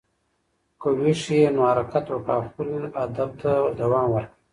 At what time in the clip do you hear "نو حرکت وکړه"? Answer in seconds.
1.55-2.31